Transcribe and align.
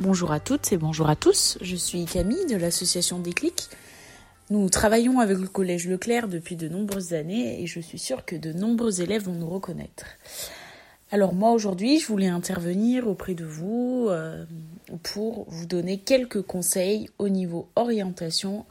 Bonjour 0.00 0.32
à 0.32 0.40
toutes 0.40 0.72
et 0.72 0.78
bonjour 0.78 1.10
à 1.10 1.14
tous, 1.14 1.58
je 1.60 1.76
suis 1.76 2.06
Camille 2.06 2.46
de 2.46 2.56
l'association 2.56 3.18
Déclic. 3.18 3.68
Nous 4.48 4.70
travaillons 4.70 5.20
avec 5.20 5.36
le 5.36 5.46
collège 5.46 5.86
Leclerc 5.86 6.26
depuis 6.26 6.56
de 6.56 6.70
nombreuses 6.70 7.12
années 7.12 7.62
et 7.62 7.66
je 7.66 7.80
suis 7.80 7.98
sûre 7.98 8.24
que 8.24 8.34
de 8.34 8.54
nombreux 8.54 9.02
élèves 9.02 9.24
vont 9.24 9.34
nous 9.34 9.50
reconnaître. 9.50 10.06
Alors 11.10 11.34
moi 11.34 11.52
aujourd'hui 11.52 11.98
je 11.98 12.06
voulais 12.06 12.28
intervenir 12.28 13.08
auprès 13.08 13.34
de 13.34 13.44
vous 13.44 14.06
euh, 14.08 14.46
pour 15.02 15.44
vous 15.50 15.66
donner 15.66 15.98
quelques 15.98 16.40
conseils 16.40 17.10
au 17.18 17.28
niveau 17.28 17.68
orientation 17.76 18.64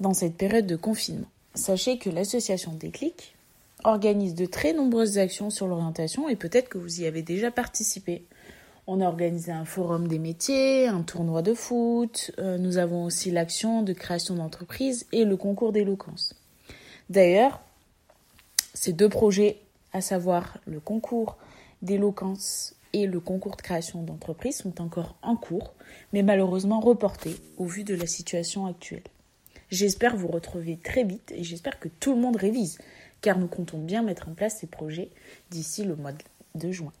dans 0.00 0.12
cette 0.12 0.34
période 0.34 0.66
de 0.66 0.74
confinement. 0.74 1.30
Sachez 1.54 1.98
que 1.98 2.10
l'association 2.10 2.72
Déclic 2.72 3.36
organise 3.84 4.34
de 4.34 4.46
très 4.46 4.72
nombreuses 4.72 5.18
actions 5.18 5.50
sur 5.50 5.68
l'orientation 5.68 6.28
et 6.28 6.34
peut-être 6.34 6.68
que 6.68 6.78
vous 6.78 7.00
y 7.00 7.06
avez 7.06 7.22
déjà 7.22 7.52
participé. 7.52 8.24
On 8.90 9.02
a 9.02 9.06
organisé 9.06 9.52
un 9.52 9.66
forum 9.66 10.08
des 10.08 10.18
métiers, 10.18 10.88
un 10.88 11.02
tournoi 11.02 11.42
de 11.42 11.52
foot, 11.52 12.30
euh, 12.38 12.56
nous 12.56 12.78
avons 12.78 13.04
aussi 13.04 13.30
l'action 13.30 13.82
de 13.82 13.92
création 13.92 14.34
d'entreprise 14.34 15.06
et 15.12 15.26
le 15.26 15.36
concours 15.36 15.72
d'éloquence. 15.72 16.34
D'ailleurs, 17.10 17.60
ces 18.72 18.94
deux 18.94 19.10
projets, 19.10 19.58
à 19.92 20.00
savoir 20.00 20.56
le 20.64 20.80
concours 20.80 21.36
d'éloquence 21.82 22.76
et 22.94 23.06
le 23.06 23.20
concours 23.20 23.56
de 23.56 23.60
création 23.60 24.02
d'entreprise, 24.02 24.56
sont 24.56 24.80
encore 24.80 25.16
en 25.20 25.36
cours, 25.36 25.74
mais 26.14 26.22
malheureusement 26.22 26.80
reportés 26.80 27.36
au 27.58 27.66
vu 27.66 27.84
de 27.84 27.94
la 27.94 28.06
situation 28.06 28.64
actuelle. 28.64 29.04
J'espère 29.68 30.16
vous 30.16 30.28
retrouver 30.28 30.78
très 30.82 31.04
vite 31.04 31.30
et 31.36 31.44
j'espère 31.44 31.78
que 31.78 31.88
tout 32.00 32.14
le 32.14 32.22
monde 32.22 32.36
révise, 32.36 32.78
car 33.20 33.38
nous 33.38 33.48
comptons 33.48 33.80
bien 33.80 34.00
mettre 34.00 34.30
en 34.30 34.32
place 34.32 34.60
ces 34.60 34.66
projets 34.66 35.10
d'ici 35.50 35.84
le 35.84 35.94
mois 35.94 36.12
de 36.54 36.72
juin. 36.72 36.94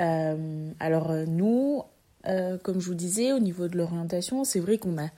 Euh, 0.00 0.70
alors 0.80 1.10
euh, 1.10 1.24
nous, 1.26 1.82
euh, 2.26 2.58
comme 2.58 2.80
je 2.80 2.86
vous 2.86 2.94
disais, 2.94 3.32
au 3.32 3.38
niveau 3.38 3.68
de 3.68 3.76
l'orientation, 3.76 4.44
c'est 4.44 4.60
vrai 4.60 4.78
qu'on 4.78 4.98
a... 4.98 5.08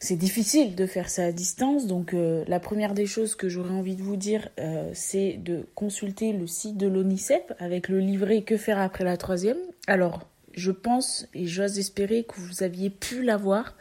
C'est 0.00 0.16
difficile 0.16 0.76
de 0.76 0.86
faire 0.86 1.10
ça 1.10 1.24
à 1.24 1.32
distance, 1.32 1.88
donc 1.88 2.14
la 2.14 2.60
première 2.60 2.94
des 2.94 3.06
choses 3.06 3.34
que 3.34 3.48
j'aurais 3.48 3.74
envie 3.74 3.96
de 3.96 4.02
vous 4.04 4.14
dire, 4.14 4.48
c'est 4.92 5.32
de 5.38 5.66
consulter 5.74 6.32
le 6.32 6.46
site 6.46 6.76
de 6.76 6.86
l'ONICEP 6.86 7.52
avec 7.58 7.88
le 7.88 7.98
livret 7.98 8.42
Que 8.42 8.56
faire 8.56 8.78
après 8.78 9.02
la 9.02 9.16
troisième. 9.16 9.56
Alors, 9.88 10.20
je 10.58 10.70
pense 10.70 11.26
et 11.34 11.46
j'ose 11.46 11.78
espérer 11.78 12.24
que 12.24 12.40
vous 12.40 12.62
aviez 12.62 12.90
pu 12.90 13.22
l'avoir 13.22 13.74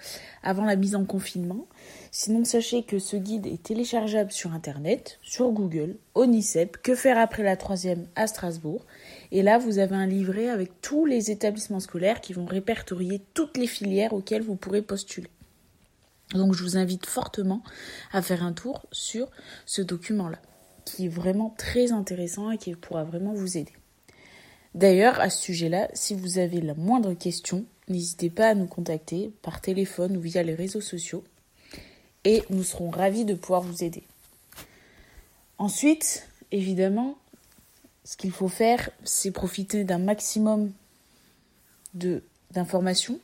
avant 0.43 0.65
la 0.65 0.75
mise 0.75 0.95
en 0.95 1.05
confinement. 1.05 1.67
Sinon, 2.11 2.45
sachez 2.45 2.83
que 2.83 2.99
ce 2.99 3.17
guide 3.17 3.45
est 3.45 3.61
téléchargeable 3.61 4.31
sur 4.31 4.53
Internet, 4.53 5.19
sur 5.21 5.51
Google, 5.51 5.97
ONICEP, 6.15 6.77
Que 6.77 6.95
faire 6.95 7.17
après 7.17 7.43
la 7.43 7.57
troisième 7.57 8.07
à 8.15 8.27
Strasbourg. 8.27 8.85
Et 9.31 9.41
là, 9.41 9.57
vous 9.57 9.79
avez 9.79 9.95
un 9.95 10.07
livret 10.07 10.49
avec 10.49 10.81
tous 10.81 11.05
les 11.05 11.31
établissements 11.31 11.79
scolaires 11.79 12.21
qui 12.21 12.33
vont 12.33 12.45
répertorier 12.45 13.21
toutes 13.33 13.57
les 13.57 13.67
filières 13.67 14.13
auxquelles 14.13 14.41
vous 14.41 14.55
pourrez 14.55 14.81
postuler. 14.81 15.29
Donc 16.33 16.53
je 16.53 16.63
vous 16.63 16.77
invite 16.77 17.05
fortement 17.05 17.63
à 18.11 18.21
faire 18.21 18.43
un 18.43 18.53
tour 18.53 18.85
sur 18.91 19.29
ce 19.65 19.81
document-là, 19.81 20.39
qui 20.85 21.05
est 21.05 21.09
vraiment 21.09 21.53
très 21.57 21.91
intéressant 21.91 22.51
et 22.51 22.57
qui 22.57 22.75
pourra 22.75 23.03
vraiment 23.03 23.33
vous 23.33 23.57
aider. 23.57 23.73
D'ailleurs, 24.75 25.19
à 25.19 25.29
ce 25.29 25.41
sujet-là, 25.43 25.89
si 25.93 26.13
vous 26.13 26.37
avez 26.37 26.61
la 26.61 26.75
moindre 26.75 27.13
question, 27.13 27.65
n'hésitez 27.87 28.29
pas 28.29 28.49
à 28.49 28.55
nous 28.55 28.67
contacter 28.67 29.31
par 29.41 29.61
téléphone 29.61 30.17
ou 30.17 30.21
via 30.21 30.43
les 30.43 30.53
réseaux 30.53 30.81
sociaux 30.81 31.23
et 32.25 32.43
nous 32.49 32.63
serons 32.63 32.89
ravis 32.89 33.25
de 33.25 33.33
pouvoir 33.33 33.61
vous 33.61 33.83
aider. 33.83 34.03
Ensuite, 35.57 36.27
évidemment, 36.51 37.17
ce 38.07 38.15
qu'il 38.15 38.31
faut 38.31 38.47
faire, 38.47 38.89
c'est 39.03 39.31
profiter 39.31 39.83
d'un 39.83 39.97
maximum 39.97 40.71
d'informations, 42.51 43.19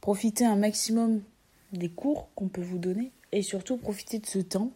profiter 0.00 0.44
un 0.44 0.54
maximum 0.54 1.22
des 1.72 1.88
cours 1.88 2.28
qu'on 2.36 2.46
peut 2.46 2.62
vous 2.62 2.78
donner 2.78 3.10
et 3.32 3.42
surtout 3.42 3.76
profiter 3.76 4.20
de 4.20 4.26
ce 4.26 4.38
temps 4.38 4.70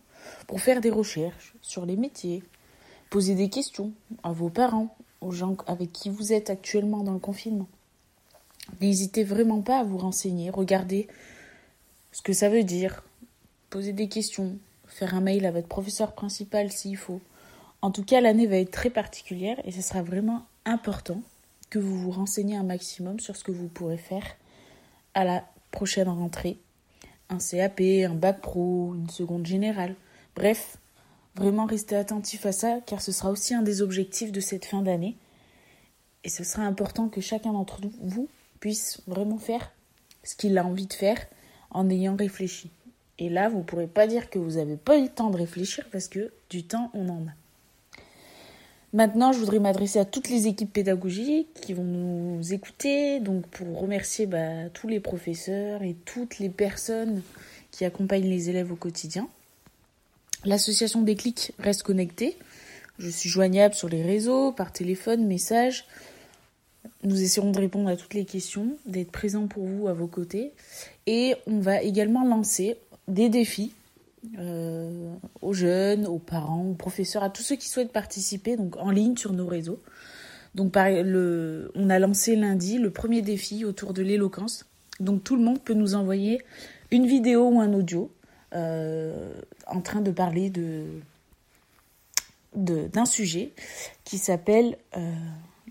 pour 0.49 0.61
faire 0.61 0.81
des 0.81 0.91
recherches 0.91 1.55
sur 1.63 1.87
les 1.87 1.95
métiers, 1.95 2.43
poser 3.09 3.37
des 3.37 3.51
questions 3.51 3.93
à 4.25 4.33
vos 4.33 4.49
parents, 4.49 4.97
aux 5.21 5.31
gens 5.31 5.57
avec 5.69 5.93
qui 5.93 6.11
vous 6.11 6.33
êtes 6.33 6.51
actuellement 6.51 7.05
dans 7.05 7.13
le 7.13 7.21
confinement. 7.21 7.69
N'hésitez 8.81 9.23
vraiment 9.23 9.63
pas 9.63 9.79
à 9.79 9.85
vous 9.85 9.99
renseigner, 9.99 10.51
regardez 10.51 11.07
ce 12.11 12.21
que 12.21 12.33
ça 12.33 12.49
veut 12.49 12.65
dire, 12.65 13.05
poser 13.71 13.93
des 13.93 14.09
questions, 14.09 14.59
faire 14.89 15.15
un 15.15 15.21
mail 15.21 15.47
à 15.47 15.53
votre 15.53 15.69
professeur 15.69 16.15
principal 16.15 16.73
s'il 16.73 16.97
faut. 16.97 17.21
En 17.83 17.91
tout 17.91 18.05
cas, 18.05 18.21
l'année 18.21 18.47
va 18.47 18.59
être 18.59 18.71
très 18.71 18.91
particulière 18.91 19.61
et 19.65 19.73
ce 19.73 19.83
sera 19.83 20.03
vraiment 20.03 20.47
important 20.65 21.21
que 21.69 21.81
vous 21.81 21.99
vous 21.99 22.13
renseigniez 22.13 22.57
un 22.57 22.63
maximum 22.63 23.19
sur 23.19 23.35
ce 23.35 23.43
que 23.43 23.51
vous 23.51 23.67
pourrez 23.67 23.97
faire 23.97 24.25
à 25.15 25.25
la 25.25 25.45
prochaine 25.73 26.09
rentrée. 26.09 26.59
Un 27.29 27.39
CAP, 27.39 27.81
un 27.81 28.15
bac 28.15 28.41
pro, 28.41 28.95
une 28.95 29.11
seconde 29.11 29.47
générale. 29.47 29.97
Bref, 30.37 30.77
vraiment 31.35 31.67
restez 31.67 31.97
attentif 31.97 32.47
à 32.47 32.53
ça 32.53 32.79
car 32.87 33.03
ce 33.03 33.11
sera 33.11 33.31
aussi 33.31 33.53
un 33.53 33.63
des 33.63 33.83
objectifs 33.83 34.31
de 34.31 34.41
cette 34.41 34.65
fin 34.65 34.83
d'année. 34.83 35.17
Et 36.23 36.29
ce 36.29 36.45
sera 36.45 36.63
important 36.63 37.09
que 37.09 37.21
chacun 37.21 37.53
d'entre 37.53 37.81
vous 38.01 38.29
puisse 38.61 39.03
vraiment 39.09 39.39
faire 39.39 39.73
ce 40.23 40.37
qu'il 40.37 40.57
a 40.57 40.65
envie 40.65 40.87
de 40.87 40.93
faire 40.93 41.19
en 41.73 41.91
ayant 41.91 42.15
réfléchi. 42.15 42.71
Et 43.19 43.29
là, 43.29 43.49
vous 43.49 43.59
ne 43.59 43.65
pourrez 43.65 43.89
pas 43.89 44.07
dire 44.07 44.31
que 44.31 44.39
vous 44.39 44.53
n'avez 44.53 44.77
pas 44.77 44.99
eu 44.99 45.03
le 45.03 45.09
temps 45.09 45.31
de 45.31 45.37
réfléchir 45.37 45.85
parce 45.91 46.07
que 46.07 46.33
du 46.49 46.63
temps, 46.63 46.93
on 46.95 47.09
en 47.09 47.27
a. 47.27 47.42
Maintenant, 48.95 49.33
je 49.33 49.39
voudrais 49.39 49.59
m'adresser 49.59 49.99
à 49.99 50.05
toutes 50.05 50.29
les 50.29 50.49
équipes 50.49 50.71
pédagogiques 50.71 51.49
qui 51.55 51.73
vont 51.73 51.85
nous 51.85 52.53
écouter, 52.53 53.21
donc 53.21 53.47
pour 53.47 53.81
remercier 53.81 54.27
bah, 54.27 54.69
tous 54.75 54.87
les 54.87 55.01
professeurs 55.01 55.83
et 55.83 55.97
toutes 56.05 56.39
les 56.39 56.51
personnes 56.51 57.23
qui 57.71 57.87
accompagnent 57.87 58.29
les 58.29 58.51
élèves 58.51 58.71
au 58.71 58.77
quotidien. 58.77 59.29
L'association 60.45 61.01
Déclic 61.01 61.53
reste 61.59 61.85
connectée. 61.85 62.37
Je 62.99 63.09
suis 63.09 63.31
joignable 63.31 63.75
sur 63.75 63.89
les 63.89 64.03
réseaux, 64.03 64.53
par 64.53 64.73
téléphone, 64.73 65.27
message. 65.27 65.87
Nous 67.03 67.23
essaierons 67.23 67.51
de 67.51 67.61
répondre 67.61 67.89
à 67.89 67.97
toutes 67.97 68.13
les 68.13 68.27
questions, 68.27 68.77
d'être 68.85 69.11
présents 69.11 69.47
pour 69.47 69.65
vous 69.65 69.89
à 69.89 69.95
vos 69.95 70.07
côtés. 70.07 70.53
Et 71.07 71.35
on 71.47 71.61
va 71.61 71.81
également 71.81 72.27
lancer 72.27 72.77
des 73.09 73.31
défis 73.31 73.73
euh, 74.39 75.15
aux 75.41 75.53
jeunes, 75.53 76.07
aux 76.07 76.19
parents, 76.19 76.67
aux 76.67 76.75
professeurs, 76.75 77.23
à 77.23 77.31
tous 77.31 77.43
ceux 77.43 77.57
qui 77.57 77.69
souhaitent 77.69 77.93
participer, 77.93 78.57
donc 78.57 78.77
en 78.77 78.91
ligne 78.91 79.17
sur 79.17 79.33
nos 79.33 79.47
réseaux. 79.47 79.81
Donc 80.55 80.77
on 80.77 81.91
a 81.91 81.99
lancé 81.99 82.37
lundi 82.37 82.79
le 82.79 82.91
premier 82.91 83.23
défi 83.23 83.65
autour 83.65 83.95
de 83.95 84.03
l'éloquence. 84.03 84.67
Donc 85.01 85.25
tout 85.25 85.37
le 85.37 85.43
monde 85.43 85.61
peut 85.61 85.75
nous 85.75 85.95
envoyer 85.95 86.43
une 86.91 87.07
vidéo 87.07 87.49
ou 87.49 87.61
un 87.61 87.73
audio 87.73 88.13
euh, 88.55 89.33
en 89.67 89.81
train 89.81 90.01
de 90.01 90.11
parler 90.11 90.51
de 90.51 90.85
d'un 92.55 93.07
sujet 93.07 93.55
qui 94.05 94.19
s'appelle 94.19 94.77
euh, 94.99 95.15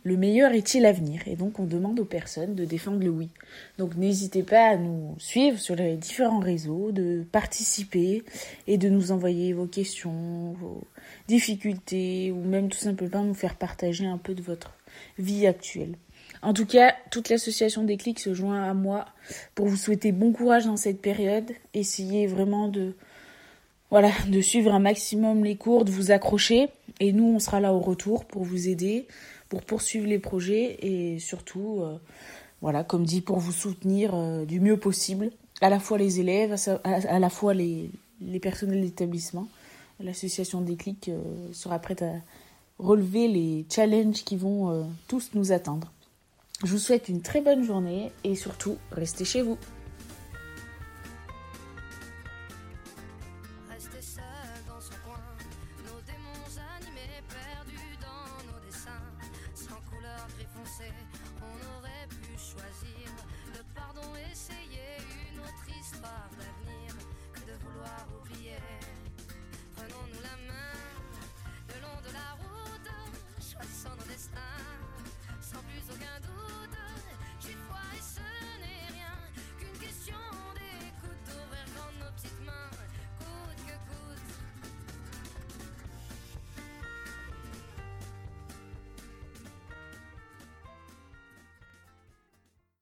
le 0.03 0.17
meilleur 0.17 0.51
est-il 0.53 0.85
à 0.85 0.91
venir? 0.91 1.21
Et 1.27 1.35
donc 1.35 1.59
on 1.59 1.65
demande 1.65 1.99
aux 1.99 2.05
personnes 2.05 2.55
de 2.55 2.65
défendre 2.65 2.99
le 2.99 3.09
oui. 3.09 3.29
Donc 3.77 3.95
n'hésitez 3.95 4.43
pas 4.43 4.69
à 4.69 4.77
nous 4.77 5.15
suivre 5.19 5.59
sur 5.59 5.75
les 5.75 5.95
différents 5.95 6.39
réseaux, 6.39 6.91
de 6.91 7.23
participer 7.31 8.23
et 8.67 8.77
de 8.77 8.89
nous 8.89 9.11
envoyer 9.11 9.53
vos 9.53 9.67
questions, 9.67 10.53
vos 10.59 10.83
difficultés 11.27 12.31
ou 12.31 12.43
même 12.43 12.69
tout 12.69 12.79
simplement 12.79 13.23
nous 13.23 13.33
faire 13.33 13.55
partager 13.55 14.05
un 14.05 14.17
peu 14.17 14.33
de 14.33 14.41
votre 14.41 14.73
vie 15.19 15.45
actuelle. 15.45 15.95
En 16.41 16.53
tout 16.53 16.65
cas, 16.65 16.95
toute 17.11 17.29
l'association 17.29 17.83
des 17.83 17.97
clics 17.97 18.19
se 18.19 18.33
joint 18.33 18.63
à 18.63 18.73
moi 18.73 19.05
pour 19.53 19.67
vous 19.67 19.75
souhaiter 19.75 20.11
bon 20.11 20.31
courage 20.31 20.65
dans 20.65 20.77
cette 20.77 21.01
période. 21.01 21.51
Essayez 21.73 22.25
vraiment 22.25 22.67
de 22.67 22.95
voilà, 23.91 24.11
de 24.29 24.39
suivre 24.39 24.73
un 24.73 24.79
maximum 24.79 25.43
les 25.43 25.57
cours, 25.57 25.83
de 25.83 25.91
vous 25.91 26.11
accrocher 26.11 26.69
et 27.01 27.11
nous 27.11 27.25
on 27.25 27.39
sera 27.39 27.59
là 27.59 27.73
au 27.73 27.79
retour 27.79 28.23
pour 28.25 28.43
vous 28.45 28.69
aider 28.69 29.07
pour 29.51 29.63
poursuivre 29.63 30.07
les 30.07 30.17
projets 30.17 30.77
et 30.81 31.19
surtout, 31.19 31.81
euh, 31.81 31.97
voilà, 32.61 32.85
comme 32.85 33.03
dit, 33.03 33.19
pour 33.19 33.39
vous 33.39 33.51
soutenir 33.51 34.15
euh, 34.15 34.45
du 34.45 34.61
mieux 34.61 34.77
possible, 34.77 35.29
à 35.59 35.69
la 35.69 35.77
fois 35.77 35.97
les 35.97 36.21
élèves, 36.21 36.55
à, 36.85 37.19
la 37.19 37.29
fois 37.29 37.53
les, 37.53 37.91
personnels 38.41 38.79
d'établissement. 38.79 39.49
L'association 39.99 40.61
Déclic 40.61 41.09
euh, 41.09 41.21
sera 41.51 41.79
prête 41.79 42.01
à 42.01 42.13
relever 42.79 43.27
les 43.27 43.65
challenges 43.69 44.23
qui 44.23 44.37
vont 44.37 44.89
tous 45.09 45.31
nous 45.33 45.51
attendre. 45.51 45.91
Je 46.63 46.71
vous 46.71 46.79
souhaite 46.79 47.09
une 47.09 47.21
très 47.21 47.41
bonne 47.41 47.63
journée 47.63 48.11
et 48.23 48.35
surtout, 48.35 48.77
restez 48.91 49.25
chez 49.25 49.41
vous. 49.41 49.57